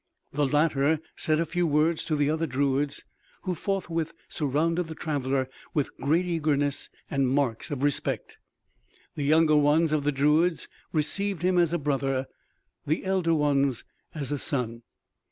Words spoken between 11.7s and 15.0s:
a brother, the elder ones as a son.